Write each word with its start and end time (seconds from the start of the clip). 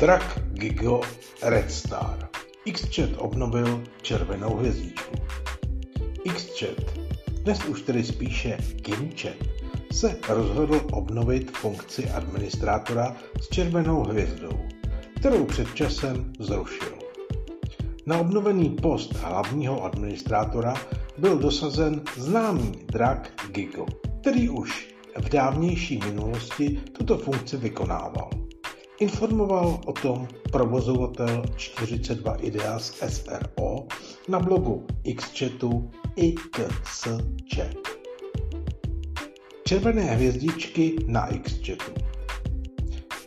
Drak 0.00 0.40
Gigo 0.52 1.00
Red 1.42 1.70
Star. 1.70 2.28
Xchat 2.72 3.10
obnovil 3.18 3.84
červenou 4.02 4.56
hvězdičku. 4.56 5.14
Xchat, 6.34 6.98
dnes 7.42 7.64
už 7.64 7.82
tedy 7.82 8.04
spíše 8.04 8.58
GimChat, 8.74 9.36
se 9.92 10.16
rozhodl 10.28 10.80
obnovit 10.92 11.56
funkci 11.56 12.10
administrátora 12.10 13.16
s 13.40 13.48
červenou 13.48 14.02
hvězdou, 14.02 14.60
kterou 15.16 15.44
před 15.44 15.74
časem 15.74 16.32
zrušil. 16.38 16.98
Na 18.06 18.18
obnovený 18.18 18.70
post 18.70 19.12
hlavního 19.12 19.84
administrátora 19.84 20.74
byl 21.18 21.38
dosazen 21.38 22.02
známý 22.16 22.72
drak 22.86 23.30
Gigo, 23.50 23.86
který 24.20 24.48
už 24.48 24.94
v 25.18 25.28
dávnější 25.28 25.98
minulosti 25.98 26.80
tuto 26.92 27.18
funkci 27.18 27.56
vykonával. 27.56 28.39
Informoval 29.00 29.80
o 29.86 29.92
tom 29.92 30.28
provozovatel 30.52 31.42
42 31.56 32.34
Ideas 32.34 33.00
SRO 33.08 33.88
na 34.28 34.40
blogu 34.40 34.86
Xchatu 35.16 35.90
XChat. 36.16 37.76
Červené 39.64 40.02
hvězdičky 40.02 40.96
na 41.06 41.28
Xchatu 41.42 41.92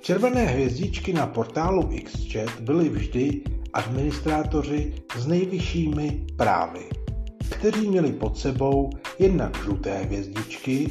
Červené 0.02 0.46
hvězdičky 0.46 1.14
na 1.14 1.28
portálu 1.28 1.90
Xchat 2.04 2.60
byly 2.62 2.90
vždy 2.90 3.42
administrátoři 3.74 4.94
s 5.16 5.28
nejvyššími 5.28 6.26
právy, 6.38 6.90
kteří 7.52 7.90
měli 7.90 8.14
pod 8.14 8.38
sebou 8.38 8.90
jednak 9.20 9.58
žluté 9.64 9.98
hvězdičky, 9.98 10.88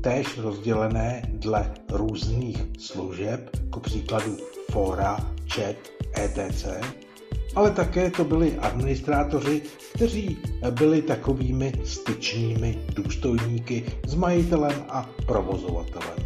též 0.00 0.38
rozdělené 0.38 1.22
dle 1.32 1.74
různých 1.92 2.62
služeb, 2.78 3.56
ku 3.70 3.80
příkladu 3.80 4.36
fora, 4.70 5.16
chat, 5.48 5.76
etc., 6.16 6.66
ale 7.54 7.70
také 7.70 8.10
to 8.10 8.24
byli 8.24 8.56
administrátoři, 8.56 9.62
kteří 9.94 10.38
byli 10.70 11.02
takovými 11.02 11.72
styčnými 11.84 12.78
důstojníky 12.94 13.84
s 14.06 14.14
majitelem 14.14 14.84
a 14.88 15.10
provozovatelem. 15.26 16.18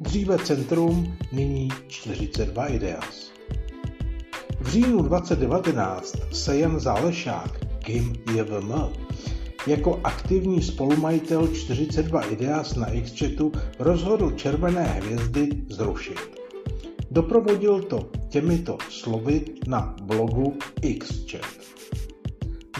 Dříve 0.00 0.38
centrum, 0.38 1.16
nyní 1.32 1.68
42 1.88 2.66
Ideas. 2.66 3.32
V 4.60 4.68
říjnu 4.68 5.02
2019 5.02 6.16
se 6.32 6.58
Jan 6.58 6.80
Zálešák, 6.80 7.66
Kim 7.78 8.12
JVM, 8.34 9.05
jako 9.66 10.00
aktivní 10.04 10.62
spolumajitel 10.62 11.48
42 11.48 12.20
Ideas 12.20 12.74
na 12.74 12.86
Xchatu 13.02 13.52
rozhodl 13.78 14.30
červené 14.30 14.84
hvězdy 14.84 15.48
zrušit. 15.68 16.18
Doprovodil 17.10 17.82
to 17.82 18.10
těmito 18.28 18.78
slovy 18.90 19.44
na 19.66 19.96
blogu 20.02 20.58
Xchat. 20.98 21.50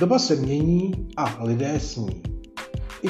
Doba 0.01 0.19
se 0.19 0.37
mění 0.37 1.09
a 1.17 1.45
lidé 1.45 1.81
sní. 1.81 2.23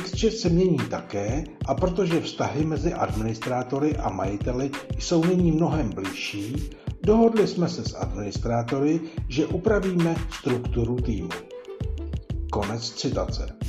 Xchat 0.03 0.33
se 0.33 0.49
mění 0.49 0.79
také 0.91 1.45
a 1.67 1.75
protože 1.75 2.21
vztahy 2.21 2.65
mezi 2.65 2.93
administrátory 2.93 3.97
a 3.97 4.09
majiteli 4.09 4.71
jsou 4.99 5.25
nyní 5.25 5.53
mnohem 5.53 5.91
blížší, 5.91 6.71
dohodli 7.03 7.47
jsme 7.47 7.69
se 7.69 7.85
s 7.85 7.95
administrátory, 7.95 9.01
že 9.29 9.47
upravíme 9.47 10.17
strukturu 10.39 10.97
týmu. 10.97 11.29
Konec 12.51 12.91
citace. 12.91 13.66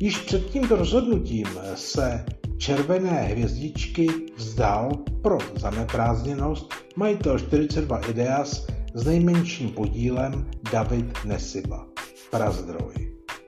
Již 0.00 0.18
před 0.18 0.50
tímto 0.50 0.76
rozhodnutím 0.76 1.46
se 1.74 2.24
červené 2.56 3.22
hvězdičky 3.22 4.08
vzdal 4.36 4.90
pro 5.22 5.38
zaneprázdněnost 5.56 6.74
majitel 6.96 7.38
42 7.38 7.98
Ideas 7.98 8.66
s 8.94 9.06
nejmenším 9.06 9.70
podílem 9.70 10.50
David 10.72 11.24
Nesiba, 11.24 11.86
Prazdroj. 12.30 12.94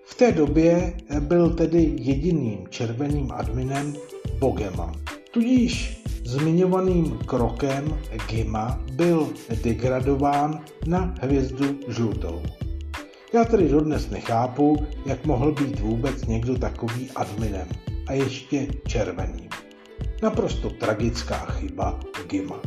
V 0.04 0.14
té 0.14 0.32
době 0.32 0.96
byl 1.20 1.50
tedy 1.50 1.94
jediným 1.98 2.58
červeným 2.70 3.32
adminem 3.32 3.94
Bogema. 4.38 4.92
Tudíž 5.30 6.02
zmiňovaným 6.24 7.18
krokem 7.18 7.98
Gima 8.28 8.80
byl 8.92 9.28
degradován 9.62 10.64
na 10.86 11.14
hvězdu 11.20 11.78
žlutou. 11.88 12.42
Já 13.36 13.44
tedy 13.44 13.68
dodnes 13.68 14.10
nechápu, 14.10 14.86
jak 15.06 15.26
mohl 15.26 15.52
být 15.52 15.80
vůbec 15.80 16.26
někdo 16.26 16.58
takový 16.58 17.10
adminem 17.14 17.68
a 18.06 18.12
ještě 18.12 18.66
červeným. 18.86 19.48
Naprosto 20.22 20.70
tragická 20.70 21.36
chyba 21.36 22.00
Gima. 22.26 22.60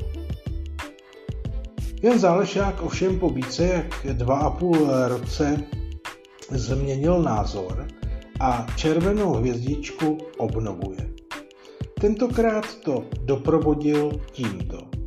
Jan 2.02 2.20
Zálešák 2.20 2.82
ovšem 2.82 3.20
po 3.20 3.30
více 3.30 3.66
jak 3.66 4.18
dva 4.18 4.38
a 4.38 4.50
půl 4.50 4.90
roce 5.08 5.64
změnil 6.52 7.22
názor 7.22 7.88
a 8.40 8.68
červenou 8.76 9.34
hvězdičku 9.34 10.18
obnovuje. 10.38 11.10
Tentokrát 12.02 12.76
to 12.76 13.06
doprovodil 13.26 14.12
tímto. 14.32 14.99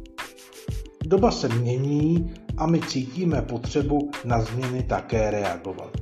Doba 1.13 1.31
se 1.31 1.49
mění 1.49 2.35
a 2.57 2.67
my 2.67 2.81
cítíme 2.81 3.43
potřebu 3.43 4.11
na 4.25 4.43
změny 4.43 4.83
také 4.83 5.31
reagovat. 5.31 5.97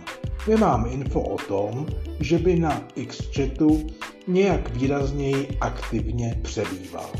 Nemám 0.49 0.87
info 0.91 1.21
o 1.21 1.39
tom, 1.39 1.87
že 2.21 2.39
by 2.39 2.57
na 2.57 2.89
Xchatu 3.07 3.87
nějak 4.27 4.71
výrazněji 4.71 5.59
aktivně 5.61 6.41
přebýval. 6.43 7.11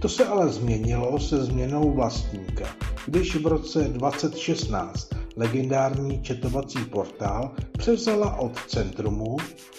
To 0.00 0.08
se 0.08 0.26
ale 0.26 0.48
změnilo 0.48 1.20
se 1.20 1.44
změnou 1.44 1.92
vlastníka, 1.94 2.68
když 3.06 3.36
v 3.36 3.46
roce 3.46 3.88
2016 3.88 5.08
legendární 5.36 6.22
četovací 6.22 6.78
portál 6.84 7.50
převzala 7.78 8.36
od 8.36 8.58
Centrumu 8.68 9.36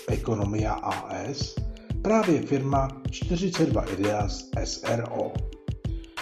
Economia 0.10 0.74
AS 0.74 1.56
právě 2.02 2.42
firma 2.42 2.88
42 3.12 3.82
Ideas 3.82 4.50
SRO. 4.64 5.32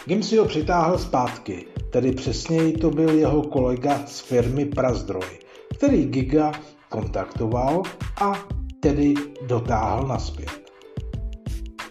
Gim 0.06 0.24
si 0.24 0.38
ho 0.38 0.46
přitáhl 0.46 0.98
zpátky, 0.98 1.66
tedy 1.92 2.12
přesněji 2.12 2.74
to 2.74 2.90
byl 2.90 3.10
jeho 3.10 3.42
kolega 3.42 4.04
z 4.06 4.20
firmy 4.20 4.66
Prazdroj, 4.66 5.40
který 5.78 6.06
Giga 6.06 6.52
kontaktoval 6.90 7.84
a 8.22 8.48
tedy 8.82 9.14
dotáhl 9.48 10.08
naspět. 10.08 10.72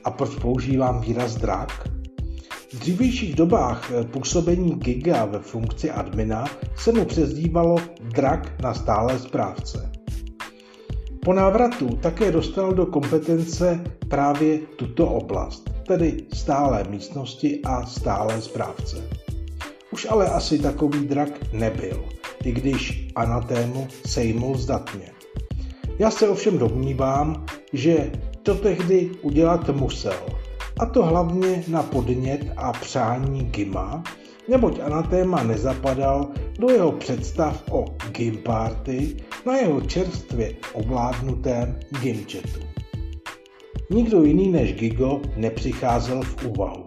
A 0.05 0.11
proč 0.11 0.37
používám 0.37 1.01
výraz 1.01 1.37
drak? 1.37 1.89
V 2.73 2.79
dřívějších 2.79 3.35
dobách 3.35 3.91
působení 4.11 4.75
Giga 4.75 5.25
ve 5.25 5.39
funkci 5.39 5.91
admina 5.91 6.45
se 6.77 6.93
mu 6.93 7.05
přezdívalo 7.05 7.77
drak 8.01 8.61
na 8.63 8.75
stále 8.75 9.19
správce. 9.19 9.93
Po 11.25 11.33
návratu 11.33 11.89
také 11.97 12.33
dostal 12.33 12.73
do 12.75 12.87
kompetence 12.87 13.85
právě 14.09 14.59
tuto 14.59 15.09
oblast, 15.09 15.71
tedy 15.87 16.27
stále 16.33 16.85
místnosti 16.89 17.61
a 17.65 17.87
stále 17.87 18.41
správce. 18.43 19.09
Už 19.93 20.07
ale 20.11 20.29
asi 20.29 20.59
takový 20.59 21.07
drak 21.07 21.53
nebyl, 21.53 22.05
i 22.45 22.53
když 22.53 23.09
anatému 23.17 23.89
sejmul 24.07 24.57
zdatně. 24.57 25.20
Já 26.01 26.11
se 26.11 26.29
ovšem 26.29 26.59
domnívám, 26.59 27.45
že 27.73 28.13
to 28.43 28.55
tehdy 28.55 29.11
udělat 29.23 29.69
musel, 29.71 30.27
a 30.79 30.87
to 30.87 31.03
hlavně 31.05 31.65
na 31.69 31.83
podnět 31.83 32.47
a 32.57 32.73
přání 32.73 33.45
Gima, 33.45 34.03
neboť 34.49 34.81
anatéma 34.81 35.43
nezapadal 35.43 36.29
do 36.59 36.71
jeho 36.71 36.93
představ 36.93 37.63
o 37.71 37.85
Gim 38.13 38.37
Party 38.37 39.17
na 39.47 39.57
jeho 39.57 39.81
čerstvě 39.81 40.55
ovládnutém 40.73 41.79
Gimchatu. 42.01 42.61
nikdo 43.91 44.23
jiný 44.23 44.49
než 44.49 44.75
Gigo 44.75 45.21
nepřicházel 45.37 46.23
v 46.23 46.47
úvahu. 46.47 46.87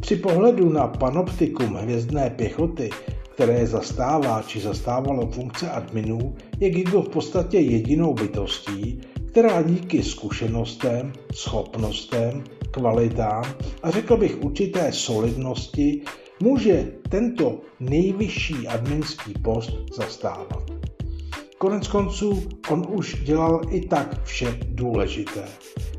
Při 0.00 0.16
pohledu 0.16 0.68
na 0.68 0.86
panoptikum 0.86 1.74
hvězdné 1.74 2.30
pěchoty, 2.30 2.90
které 3.36 3.66
zastává 3.66 4.42
či 4.42 4.60
zastávalo 4.60 5.26
funkce 5.26 5.70
adminů, 5.70 6.34
je 6.60 6.70
Gigo 6.70 7.02
v 7.02 7.08
podstatě 7.08 7.58
jedinou 7.58 8.14
bytostí, 8.14 9.00
která 9.28 9.62
díky 9.62 10.02
zkušenostem, 10.02 11.12
schopnostem, 11.34 12.44
kvalitám 12.70 13.44
a 13.82 13.90
řekl 13.90 14.16
bych 14.16 14.42
určité 14.42 14.92
solidnosti 14.92 16.02
může 16.42 16.92
tento 17.08 17.60
nejvyšší 17.80 18.68
adminský 18.68 19.32
post 19.32 19.72
zastávat. 19.96 20.70
Konec 21.58 21.88
konců 21.88 22.42
on 22.70 22.86
už 22.88 23.22
dělal 23.24 23.60
i 23.70 23.80
tak 23.80 24.24
vše 24.24 24.58
důležité. 24.68 25.44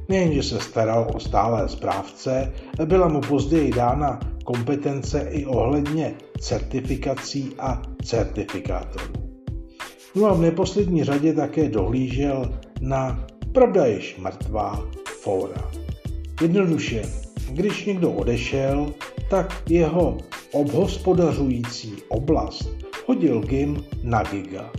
Nejenže 0.09 0.43
se 0.43 0.59
staral 0.59 1.07
o 1.15 1.19
stálé 1.19 1.69
správce, 1.69 2.53
byla 2.85 3.07
mu 3.07 3.21
později 3.21 3.71
dána 3.71 4.19
kompetence 4.47 5.27
i 5.31 5.45
ohledně 5.45 6.15
certifikací 6.39 7.51
a 7.59 7.81
certifikátorů. 8.03 9.13
No 10.15 10.25
a 10.25 10.33
v 10.33 10.41
neposlední 10.41 11.03
řadě 11.03 11.33
také 11.33 11.69
dohlížel 11.69 12.59
na 12.81 13.27
pravda 13.51 13.85
již 13.85 14.17
mrtvá 14.17 14.87
fóra. 15.21 15.71
Jednoduše, 16.41 17.01
když 17.51 17.85
někdo 17.85 18.11
odešel, 18.11 18.93
tak 19.29 19.63
jeho 19.69 20.17
obhospodařující 20.51 21.93
oblast 22.07 22.69
hodil 23.05 23.41
GIM 23.41 23.83
na 24.03 24.23
giga. 24.23 24.71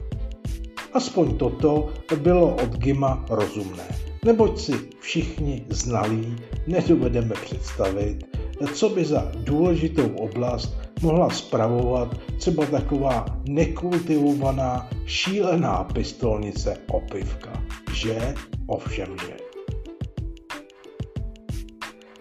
Aspoň 0.93 1.37
toto 1.37 1.89
bylo 2.17 2.55
od 2.55 2.77
GIMA 2.77 3.25
rozumné, 3.31 3.89
neboť 4.25 4.61
si 4.61 4.73
všichni 5.01 5.65
znalí 5.69 6.37
nedovedeme 6.67 7.35
představit, 7.45 8.38
co 8.67 8.89
by 8.89 9.05
za 9.05 9.33
důležitou 9.35 10.09
oblast 10.09 10.77
mohla 11.03 11.31
spravovat 11.31 12.21
třeba 12.39 12.67
taková 12.67 13.27
nekultivovaná, 13.49 14.91
šílená 15.07 15.85
pistolnice 15.85 16.77
opivka. 16.91 17.63
Že? 17.95 18.35
Ovšem, 18.67 19.17
že. 19.27 19.37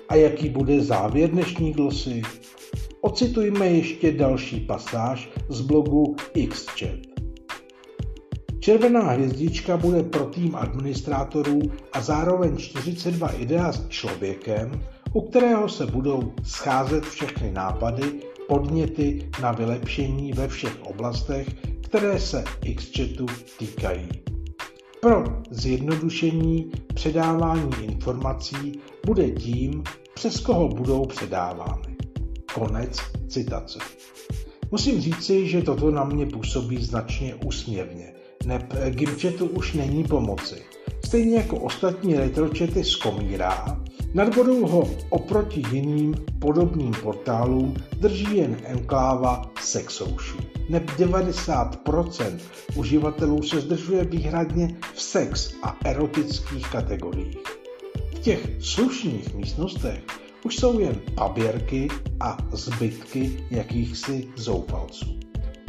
A 0.09 0.15
jaký 0.15 0.49
bude 0.49 0.81
závěr 0.81 1.29
dnešní 1.29 1.71
glosy? 1.71 2.21
Ocitujme 3.01 3.67
ještě 3.67 4.11
další 4.11 4.59
pasáž 4.59 5.29
z 5.49 5.61
blogu 5.61 6.15
XChat. 6.49 6.99
Červená 8.59 9.01
hvězdička 9.01 9.77
bude 9.77 10.03
pro 10.03 10.25
tým 10.25 10.55
administrátorů 10.55 11.59
a 11.93 12.01
zároveň 12.01 12.57
42 12.57 13.29
idea 13.29 13.71
s 13.71 13.87
člověkem, 13.87 14.71
u 15.17 15.21
kterého 15.21 15.69
se 15.69 15.85
budou 15.85 16.33
scházet 16.43 17.05
všechny 17.05 17.51
nápady, 17.51 18.03
podněty 18.47 19.29
na 19.41 19.51
vylepšení 19.51 20.33
ve 20.33 20.47
všech 20.47 20.81
oblastech, 20.83 21.47
které 21.81 22.19
se 22.19 22.43
XChatu 22.75 23.25
týkají. 23.59 24.09
Pro 25.01 25.23
zjednodušení 25.49 26.71
předávání 26.93 27.71
informací 27.83 28.79
bude 29.05 29.31
tím, 29.31 29.83
přes 30.13 30.39
koho 30.39 30.67
budou 30.67 31.05
předávány. 31.05 31.95
Konec 32.53 32.97
citace. 33.27 33.79
Musím 34.71 35.01
říci, 35.01 35.47
že 35.47 35.61
toto 35.61 35.91
na 35.91 36.03
mě 36.03 36.25
působí 36.25 36.83
značně 36.83 37.35
úsměvně. 37.35 38.13
Neb 38.45 38.73
Gimchatu 38.89 39.45
už 39.45 39.73
není 39.73 40.03
pomoci. 40.03 40.61
Stejně 41.05 41.35
jako 41.35 41.59
ostatní 41.59 42.13
retročety 42.15 42.83
z 42.83 42.95
Komíra, 42.95 43.81
nad 44.13 44.35
vodou 44.35 44.67
ho 44.67 44.89
oproti 45.09 45.63
jiným 45.71 46.15
podobným 46.39 46.93
portálům 47.03 47.75
drží 47.99 48.37
jen 48.37 48.57
enkláva 48.63 49.51
Sexoušu. 49.61 50.37
Neb 50.69 50.89
90% 50.97 52.39
uživatelů 52.75 53.43
se 53.43 53.61
zdržuje 53.61 54.05
výhradně 54.05 54.77
v 54.93 55.01
sex 55.01 55.53
a 55.63 55.77
erotických 55.85 56.69
kategoriích. 56.71 57.37
V 58.15 58.19
těch 58.19 58.49
slušných 58.59 59.35
místnostech 59.35 60.03
už 60.43 60.55
jsou 60.55 60.79
jen 60.79 61.01
paběrky 61.15 61.87
a 62.19 62.37
zbytky 62.51 63.45
jakýchsi 63.51 64.27
zoufalců. 64.35 65.19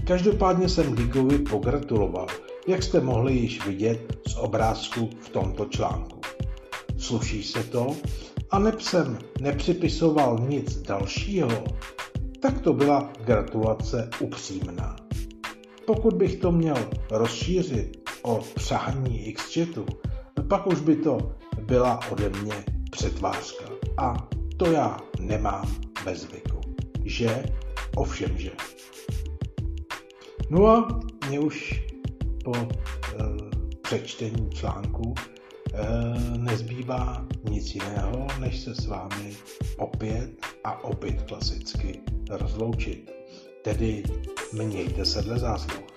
Každopádně 0.07 0.69
jsem 0.69 0.95
Gigovi 0.95 1.39
pogratuloval, 1.39 2.27
jak 2.69 2.83
jste 2.83 3.01
mohli 3.01 3.33
již 3.33 3.67
vidět 3.67 4.19
z 4.29 4.37
obrázku 4.37 5.11
v 5.21 5.29
tomto 5.29 5.65
článku. 5.65 6.18
Sluší 6.99 7.43
se 7.43 7.65
to? 7.65 7.97
A 8.51 8.59
jsem 8.79 9.19
nepřipisoval 9.41 10.39
nic 10.49 10.83
dalšího, 10.83 11.65
tak 12.41 12.61
to 12.61 12.73
byla 12.73 13.13
gratulace 13.25 14.11
upřímná. 14.21 14.97
Pokud 15.87 16.15
bych 16.15 16.37
to 16.37 16.53
měl 16.53 16.91
rozšířit 17.11 18.11
o 18.23 18.41
přání 18.55 19.33
Xchatu, 19.33 19.87
pak 20.49 20.67
už 20.67 20.81
by 20.81 20.97
to 20.97 21.33
byla 21.61 22.01
ode 22.11 22.29
mě 22.29 22.65
přetvářka. 22.91 23.65
A 23.97 24.29
to 24.57 24.71
já 24.71 25.01
nemám 25.21 25.75
bez 26.05 26.21
zvyku. 26.21 26.61
Že? 27.05 27.45
Ovšem, 27.97 28.39
že. 28.39 28.51
No 30.51 30.67
a 30.67 31.01
mě 31.29 31.41
už 31.41 31.85
po 32.45 32.53
e, 32.57 32.67
přečtení 33.83 34.51
článku 34.51 35.15
nezbývá 36.89 37.27
nic 37.51 37.75
jiného, 37.75 38.27
než 38.41 38.61
se 38.61 38.75
s 38.75 38.87
vámi 38.87 39.37
opět 39.77 40.31
a 40.65 40.85
opět 40.85 41.23
klasicky 41.23 42.01
rozloučit. 42.31 43.11
Tedy 43.63 44.03
mějte 44.53 45.05
se 45.05 45.23
dle 45.23 45.39
zásluh. 45.39 45.88